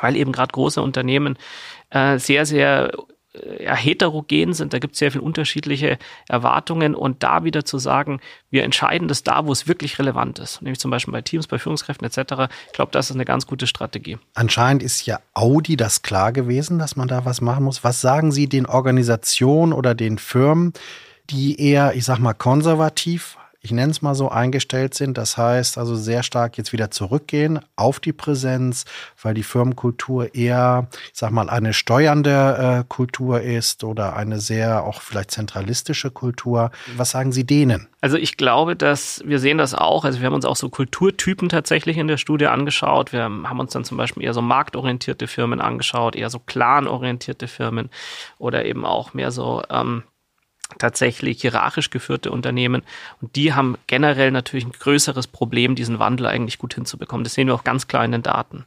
[0.00, 1.36] weil eben gerade große Unternehmen
[1.90, 2.92] äh, sehr, sehr
[3.60, 5.98] ja, heterogen sind, da gibt es sehr viele unterschiedliche
[6.28, 8.20] Erwartungen und da wieder zu sagen,
[8.50, 11.58] wir entscheiden das da, wo es wirklich relevant ist, nämlich zum Beispiel bei Teams, bei
[11.58, 12.50] Führungskräften etc.
[12.66, 14.18] Ich glaube, das ist eine ganz gute Strategie.
[14.34, 17.84] Anscheinend ist ja Audi das klar gewesen, dass man da was machen muss.
[17.84, 20.72] Was sagen Sie den Organisationen oder den Firmen,
[21.30, 25.18] die eher, ich sag mal, konservativ ich nenne es mal so, eingestellt sind.
[25.18, 28.84] Das heißt also sehr stark jetzt wieder zurückgehen auf die Präsenz,
[29.20, 34.84] weil die Firmenkultur eher, ich sag mal, eine steuernde äh, Kultur ist oder eine sehr
[34.84, 36.70] auch vielleicht zentralistische Kultur.
[36.96, 37.88] Was sagen Sie denen?
[38.00, 40.04] Also ich glaube, dass wir sehen das auch.
[40.04, 43.12] Also wir haben uns auch so Kulturtypen tatsächlich in der Studie angeschaut.
[43.12, 47.90] Wir haben uns dann zum Beispiel eher so marktorientierte Firmen angeschaut, eher so clanorientierte Firmen
[48.38, 50.04] oder eben auch mehr so ähm,
[50.76, 52.82] tatsächlich hierarchisch geführte Unternehmen.
[53.20, 57.24] Und die haben generell natürlich ein größeres Problem, diesen Wandel eigentlich gut hinzubekommen.
[57.24, 58.66] Das sehen wir auch ganz klar in den Daten.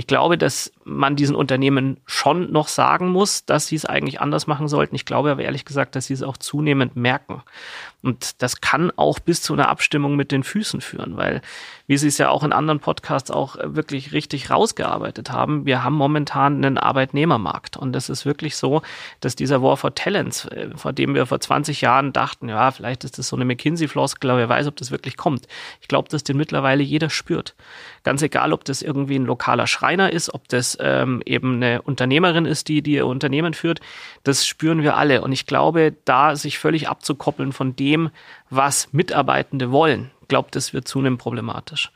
[0.00, 4.46] Ich glaube, dass man diesen Unternehmen schon noch sagen muss, dass sie es eigentlich anders
[4.46, 4.94] machen sollten.
[4.94, 7.42] Ich glaube aber ehrlich gesagt, dass sie es auch zunehmend merken.
[8.02, 11.42] Und das kann auch bis zu einer Abstimmung mit den Füßen führen, weil,
[11.86, 15.96] wie Sie es ja auch in anderen Podcasts auch wirklich richtig rausgearbeitet haben, wir haben
[15.96, 17.76] momentan einen Arbeitnehmermarkt.
[17.76, 18.80] Und es ist wirklich so,
[19.20, 23.04] dass dieser War for Talents, äh, vor dem wir vor 20 Jahren dachten, ja, vielleicht
[23.04, 25.46] ist das so eine McKinsey-Floskel, aber wer weiß, ob das wirklich kommt.
[25.82, 27.54] Ich glaube, dass den mittlerweile jeder spürt.
[28.02, 32.46] Ganz egal, ob das irgendwie ein lokaler Schreiner ist, ob das ähm, eben eine Unternehmerin
[32.46, 33.80] ist, die, die ihr Unternehmen führt,
[34.22, 35.20] das spüren wir alle.
[35.22, 38.10] Und ich glaube, da sich völlig abzukoppeln von dem,
[38.50, 41.90] was Mitarbeitende wollen, glaubt, das wird zunehmend problematisch.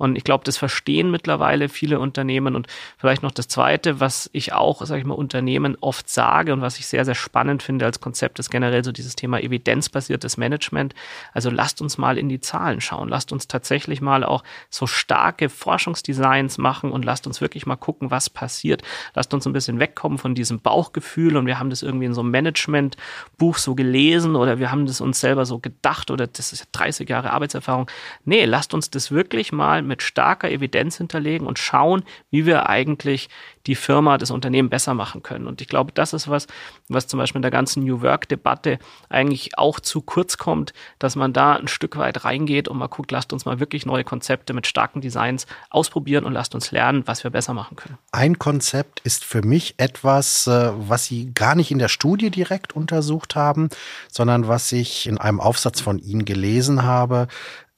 [0.00, 2.56] Und ich glaube, das verstehen mittlerweile viele Unternehmen.
[2.56, 6.62] Und vielleicht noch das Zweite, was ich auch, sage ich mal, Unternehmen oft sage und
[6.62, 10.94] was ich sehr, sehr spannend finde als Konzept, ist generell so dieses Thema evidenzbasiertes Management.
[11.34, 13.10] Also lasst uns mal in die Zahlen schauen.
[13.10, 18.10] Lasst uns tatsächlich mal auch so starke Forschungsdesigns machen und lasst uns wirklich mal gucken,
[18.10, 18.82] was passiert.
[19.12, 22.22] Lasst uns ein bisschen wegkommen von diesem Bauchgefühl und wir haben das irgendwie in so
[22.22, 26.68] einem Managementbuch so gelesen oder wir haben das uns selber so gedacht oder das ist
[26.72, 27.90] 30 Jahre Arbeitserfahrung.
[28.24, 33.28] Nee, lasst uns das wirklich mal mit starker Evidenz hinterlegen und schauen, wie wir eigentlich
[33.66, 35.46] die Firma, das Unternehmen besser machen können.
[35.46, 36.46] Und ich glaube, das ist was,
[36.88, 38.78] was zum Beispiel in der ganzen New Work-Debatte
[39.10, 43.12] eigentlich auch zu kurz kommt, dass man da ein Stück weit reingeht und mal guckt,
[43.12, 47.22] lasst uns mal wirklich neue Konzepte mit starken Designs ausprobieren und lasst uns lernen, was
[47.22, 47.98] wir besser machen können.
[48.12, 52.74] Ein Konzept ist für mich etwas, äh, was Sie gar nicht in der Studie direkt
[52.74, 53.68] untersucht haben,
[54.10, 57.28] sondern was ich in einem Aufsatz von Ihnen gelesen habe,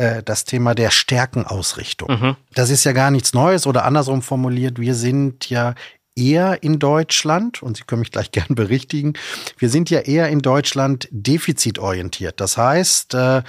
[0.03, 2.11] äh, das Thema der Stärkenausrichtung.
[2.11, 2.37] Mhm.
[2.55, 5.75] Das ist ja gar nichts Neues oder andersrum formuliert, wir sind ja
[6.17, 9.13] eher in Deutschland, und Sie können mich gleich gern berichtigen,
[9.59, 12.41] wir sind ja eher in Deutschland defizitorientiert.
[12.41, 13.43] Das heißt, äh,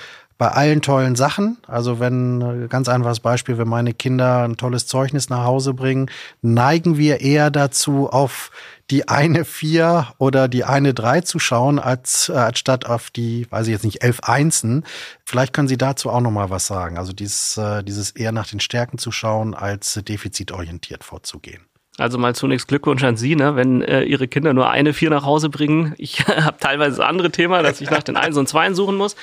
[0.43, 1.56] bei allen tollen Sachen.
[1.67, 6.97] Also wenn, ganz einfaches Beispiel, wenn meine Kinder ein tolles Zeugnis nach Hause bringen, neigen
[6.97, 8.51] wir eher dazu, auf
[8.89, 13.47] die eine vier oder die eine drei zu schauen, als, äh, als statt auf die,
[13.51, 14.84] weiß ich jetzt nicht, elf Einsen.
[15.23, 16.97] Vielleicht können Sie dazu auch noch mal was sagen.
[16.97, 21.63] Also dieses, äh, dieses eher nach den Stärken zu schauen, als defizitorientiert vorzugehen.
[21.99, 23.56] Also mal zunächst Glückwunsch an Sie, ne?
[23.56, 25.93] wenn äh, Ihre Kinder nur eine vier nach Hause bringen.
[25.97, 29.15] Ich habe teilweise das andere Thema, dass ich nach den Eins und Zweien suchen muss.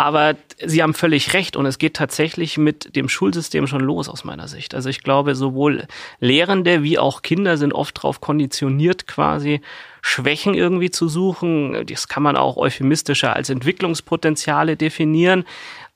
[0.00, 4.24] Aber Sie haben völlig recht und es geht tatsächlich mit dem Schulsystem schon los aus
[4.24, 4.74] meiner Sicht.
[4.74, 5.86] Also ich glaube, sowohl
[6.20, 9.60] Lehrende wie auch Kinder sind oft darauf konditioniert, quasi
[10.00, 11.84] Schwächen irgendwie zu suchen.
[11.86, 15.44] Das kann man auch euphemistischer als Entwicklungspotenziale definieren.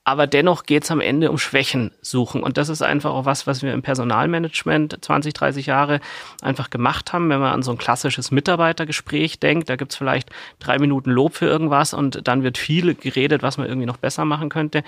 [0.05, 2.43] Aber dennoch geht es am Ende um Schwächen suchen.
[2.43, 5.99] Und das ist einfach auch was, was wir im Personalmanagement 20, 30 Jahre
[6.41, 7.27] einfach gemacht haben.
[7.29, 11.47] Wenn man an so ein klassisches Mitarbeitergespräch denkt, da gibt's vielleicht drei Minuten Lob für
[11.47, 14.83] irgendwas und dann wird viel geredet, was man irgendwie noch besser machen könnte.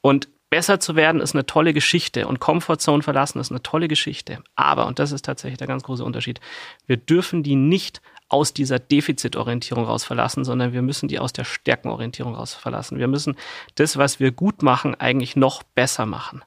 [0.00, 4.38] Und besser zu werden ist eine tolle Geschichte und Comfortzone verlassen ist eine tolle Geschichte.
[4.54, 6.40] Aber, und das ist tatsächlich der ganz große Unterschied,
[6.86, 11.44] wir dürfen die nicht aus dieser Defizitorientierung raus verlassen, sondern wir müssen die aus der
[11.44, 12.98] Stärkenorientierung raus verlassen.
[12.98, 13.36] Wir müssen
[13.74, 16.42] das, was wir gut machen, eigentlich noch besser machen.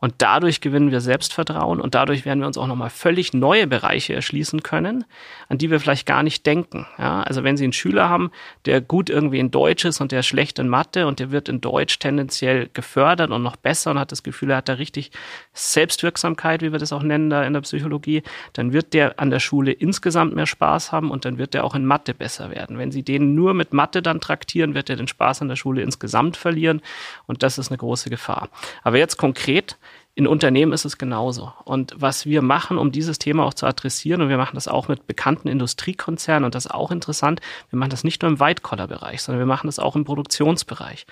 [0.00, 4.14] Und dadurch gewinnen wir Selbstvertrauen und dadurch werden wir uns auch nochmal völlig neue Bereiche
[4.14, 5.04] erschließen können,
[5.48, 6.86] an die wir vielleicht gar nicht denken.
[6.98, 8.30] Ja, also wenn Sie einen Schüler haben,
[8.64, 11.48] der gut irgendwie in Deutsch ist und der ist schlecht in Mathe und der wird
[11.48, 15.10] in Deutsch tendenziell gefördert und noch besser und hat das Gefühl, er hat da richtig
[15.52, 19.40] Selbstwirksamkeit, wie wir das auch nennen da in der Psychologie, dann wird der an der
[19.40, 22.78] Schule insgesamt mehr Spaß haben und dann wird der auch in Mathe besser werden.
[22.78, 25.82] Wenn Sie den nur mit Mathe dann traktieren, wird er den Spaß an der Schule
[25.82, 26.82] insgesamt verlieren
[27.26, 28.48] und das ist eine große Gefahr.
[28.84, 29.76] Aber jetzt konkret,
[30.18, 31.52] in Unternehmen ist es genauso.
[31.64, 34.88] Und was wir machen, um dieses Thema auch zu adressieren, und wir machen das auch
[34.88, 39.22] mit bekannten Industriekonzernen, und das ist auch interessant, wir machen das nicht nur im White-Collar-Bereich,
[39.22, 41.06] sondern wir machen das auch im Produktionsbereich,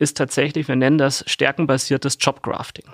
[0.00, 2.86] ist tatsächlich, wir nennen das stärkenbasiertes Jobgrafting.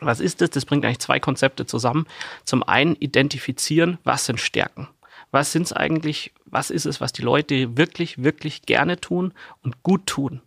[0.00, 0.50] Was ist das?
[0.50, 2.08] Das bringt eigentlich zwei Konzepte zusammen.
[2.42, 4.88] Zum einen identifizieren, was sind Stärken.
[5.30, 9.84] Was sind es eigentlich, was ist es, was die Leute wirklich, wirklich gerne tun und
[9.84, 10.40] gut tun?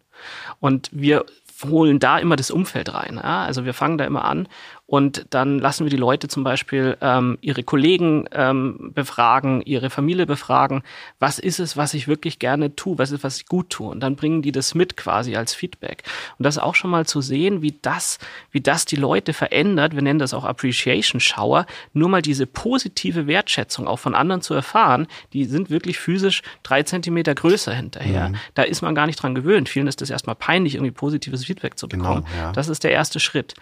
[0.60, 1.26] Und wir
[1.66, 3.16] holen da immer das Umfeld rein.
[3.16, 3.44] Ja?
[3.44, 4.48] Also wir fangen da immer an
[4.88, 10.26] und dann lassen wir die Leute zum Beispiel ähm, ihre Kollegen ähm, befragen, ihre Familie
[10.26, 10.82] befragen,
[11.20, 13.90] was ist es, was ich wirklich gerne tue, was ist, was ich gut tue.
[13.90, 16.04] Und dann bringen die das mit quasi als Feedback.
[16.40, 18.18] Und das auch schon mal zu sehen, wie das,
[18.52, 23.28] wie das die Leute verändert, wir nennen das auch Appreciation Shower, nur mal diese positive
[23.28, 28.30] Wertschätzung auch von anderen zu erfahren, die sind wirklich physisch drei Zentimeter größer hinterher.
[28.30, 28.36] Mhm.
[28.54, 29.68] Da ist man gar nicht dran gewöhnt.
[29.68, 32.24] Vielen ist das erstmal peinlich, irgendwie positives Feedback zu bekommen.
[32.32, 32.52] Genau, ja.
[32.54, 33.54] Das ist der erste Schritt.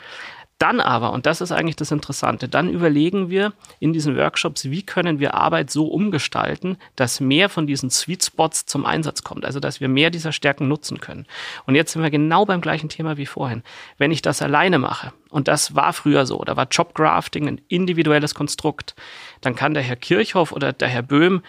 [0.58, 4.84] Dann aber, und das ist eigentlich das Interessante, dann überlegen wir in diesen Workshops, wie
[4.84, 9.60] können wir Arbeit so umgestalten, dass mehr von diesen Sweet Spots zum Einsatz kommt, also
[9.60, 11.26] dass wir mehr dieser Stärken nutzen können.
[11.66, 13.64] Und jetzt sind wir genau beim gleichen Thema wie vorhin.
[13.98, 18.34] Wenn ich das alleine mache, und das war früher so, da war Jobgrafting ein individuelles
[18.34, 18.96] Konstrukt,
[19.42, 21.42] dann kann der Herr Kirchhoff oder der Herr Böhm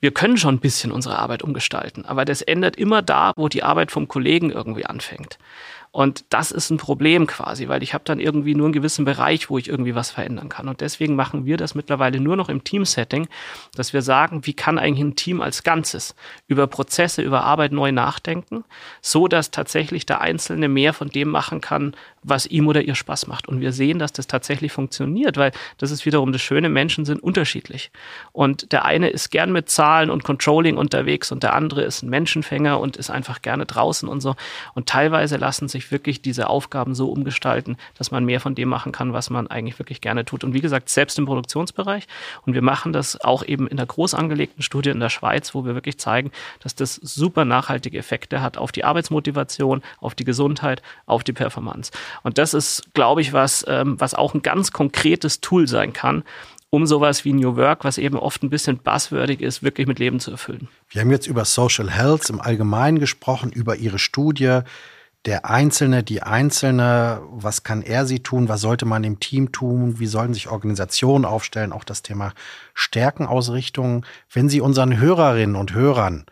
[0.00, 3.62] wir können schon ein bisschen unsere Arbeit umgestalten, aber das ändert immer da, wo die
[3.62, 5.38] Arbeit vom Kollegen irgendwie anfängt.
[5.94, 9.48] Und das ist ein Problem quasi, weil ich habe dann irgendwie nur einen gewissen Bereich,
[9.48, 10.66] wo ich irgendwie was verändern kann.
[10.66, 13.28] Und deswegen machen wir das mittlerweile nur noch im Team-Setting,
[13.76, 16.16] dass wir sagen, wie kann eigentlich ein Team als Ganzes
[16.48, 18.64] über Prozesse, über Arbeit neu nachdenken,
[19.02, 23.28] so dass tatsächlich der Einzelne mehr von dem machen kann, was ihm oder ihr Spaß
[23.28, 23.46] macht.
[23.46, 27.22] Und wir sehen, dass das tatsächlich funktioniert, weil das ist wiederum das Schöne, Menschen sind
[27.22, 27.92] unterschiedlich.
[28.32, 32.10] Und der eine ist gern mit Zahlen und Controlling unterwegs und der andere ist ein
[32.10, 34.34] Menschenfänger und ist einfach gerne draußen und so.
[34.74, 38.92] Und teilweise lassen sich wirklich diese Aufgaben so umgestalten, dass man mehr von dem machen
[38.92, 40.44] kann, was man eigentlich wirklich gerne tut.
[40.44, 42.06] Und wie gesagt, selbst im Produktionsbereich.
[42.46, 45.64] Und wir machen das auch eben in der groß angelegten Studie in der Schweiz, wo
[45.64, 46.30] wir wirklich zeigen,
[46.62, 51.92] dass das super nachhaltige Effekte hat auf die Arbeitsmotivation, auf die Gesundheit, auf die Performance.
[52.22, 56.24] Und das ist, glaube ich, was, ähm, was auch ein ganz konkretes Tool sein kann,
[56.74, 60.18] um sowas wie New Work, was eben oft ein bisschen buzzwordig ist, wirklich mit Leben
[60.18, 60.68] zu erfüllen.
[60.90, 64.60] Wir haben jetzt über Social Health im Allgemeinen gesprochen, über Ihre Studie.
[65.24, 69.98] Der Einzelne, die Einzelne, was kann er sie tun, was sollte man im Team tun,
[69.98, 72.34] wie sollen sich Organisationen aufstellen, auch das Thema
[72.74, 74.04] Stärkenausrichtung.
[74.30, 76.26] Wenn Sie unseren Hörerinnen und Hörern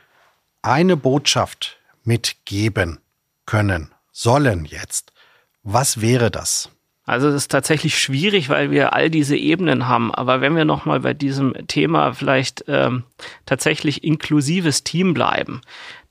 [0.61, 2.99] eine Botschaft mitgeben
[3.47, 5.13] können, sollen jetzt,
[5.63, 6.71] was wäre das?
[7.05, 10.15] Also es ist tatsächlich schwierig, weil wir all diese Ebenen haben.
[10.15, 13.05] Aber wenn wir nochmal bei diesem Thema vielleicht ähm,
[13.45, 15.63] tatsächlich inklusives Team bleiben,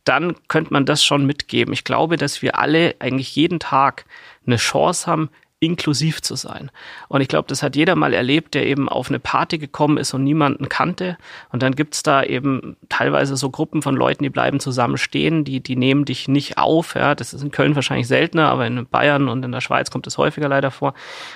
[0.04, 1.74] dann könnte man das schon mitgeben.
[1.74, 4.06] Ich glaube, dass wir alle eigentlich jeden Tag
[4.46, 5.30] eine Chance haben,
[5.62, 6.72] inklusiv zu sein.
[7.08, 10.12] Und ich glaube, das hat jeder mal erlebt, der eben auf eine Party gekommen ist
[10.14, 11.18] und niemanden kannte.
[11.52, 15.60] Und dann gibt's da eben teilweise so Gruppen von Leuten, die bleiben zusammen stehen, die,
[15.60, 16.96] die nehmen dich nicht auf.
[16.96, 20.08] Ja, das ist in Köln wahrscheinlich seltener, aber in Bayern und in der Schweiz kommt
[20.08, 20.96] es häufiger leider vor.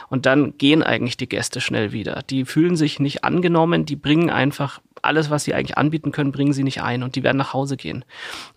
[0.09, 2.23] Und dann gehen eigentlich die Gäste schnell wieder.
[2.27, 6.53] Die fühlen sich nicht angenommen, die bringen einfach alles, was sie eigentlich anbieten können, bringen
[6.53, 8.03] sie nicht ein und die werden nach Hause gehen.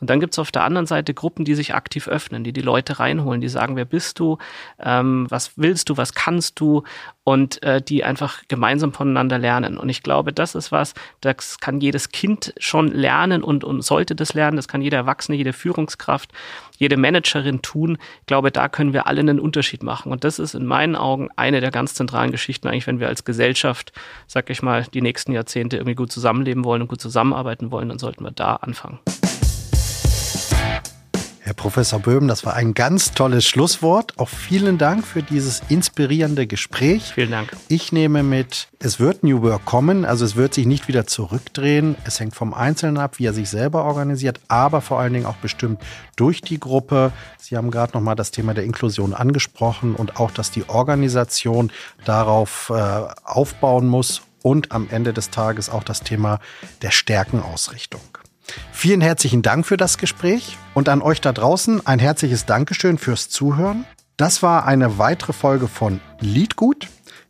[0.00, 2.62] Und dann gibt es auf der anderen Seite Gruppen, die sich aktiv öffnen, die die
[2.62, 4.38] Leute reinholen, die sagen, wer bist du,
[4.80, 6.82] ähm, was willst du, was kannst du
[7.24, 9.76] und äh, die einfach gemeinsam voneinander lernen.
[9.76, 14.14] Und ich glaube, das ist was, das kann jedes Kind schon lernen und, und sollte
[14.14, 16.32] das lernen, das kann jeder Erwachsene, jede Führungskraft,
[16.78, 17.98] jede Managerin tun.
[18.20, 20.10] Ich glaube, da können wir alle einen Unterschied machen.
[20.10, 23.24] Und das ist in meinen Augen eine der ganz zentralen Geschichten, eigentlich, wenn wir als
[23.24, 23.92] Gesellschaft,
[24.26, 27.98] sag ich mal, die nächsten Jahrzehnte irgendwie gut zusammenleben wollen und gut zusammenarbeiten wollen, dann
[27.98, 29.00] sollten wir da anfangen.
[31.48, 34.12] Herr Professor Böhm, das war ein ganz tolles Schlusswort.
[34.18, 37.12] Auch vielen Dank für dieses inspirierende Gespräch.
[37.14, 37.56] Vielen Dank.
[37.68, 41.96] Ich nehme mit, es wird New Work kommen, also es wird sich nicht wieder zurückdrehen.
[42.04, 45.36] Es hängt vom Einzelnen ab, wie er sich selber organisiert, aber vor allen Dingen auch
[45.36, 45.80] bestimmt
[46.16, 47.12] durch die Gruppe.
[47.38, 51.72] Sie haben gerade noch mal das Thema der Inklusion angesprochen und auch, dass die Organisation
[52.04, 52.74] darauf äh,
[53.24, 56.40] aufbauen muss und am Ende des Tages auch das Thema
[56.82, 58.02] der Stärkenausrichtung.
[58.72, 63.28] Vielen herzlichen Dank für das Gespräch und an euch da draußen ein herzliches Dankeschön fürs
[63.28, 63.84] Zuhören.
[64.16, 66.86] Das war eine weitere Folge von Liedgut.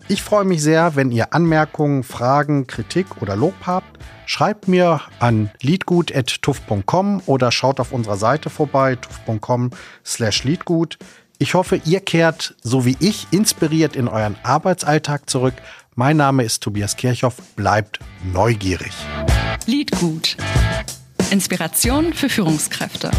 [0.06, 3.98] Ich freue mich sehr, wenn ihr Anmerkungen, Fragen, Kritik oder Lob habt.
[4.26, 9.70] Schreibt mir an liedgut.tuff.com oder schaut auf unserer Seite vorbei, tuff.com
[10.04, 10.98] slash liedgut.
[11.38, 15.54] Ich hoffe, ihr kehrt, so wie ich, inspiriert in euren Arbeitsalltag zurück.
[15.94, 17.36] Mein Name ist Tobias Kirchhoff.
[17.56, 17.98] Bleibt
[18.30, 18.92] neugierig.
[19.64, 20.36] Liedgut.
[21.30, 23.10] Inspiration für Führungskräfte.